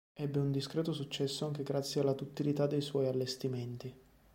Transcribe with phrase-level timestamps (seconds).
[0.15, 3.95] Ebbe un discreto successo anche grazie alla duttilità dei suoi allestimenti.